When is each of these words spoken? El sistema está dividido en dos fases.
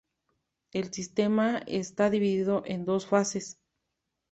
El 0.71 0.91
sistema 0.91 1.59
está 1.67 2.09
dividido 2.09 2.63
en 2.65 2.85
dos 2.85 3.05
fases. 3.05 3.59